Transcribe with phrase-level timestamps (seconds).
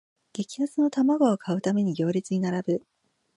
[0.33, 2.81] 激安の玉子を買うために行列に並ぶ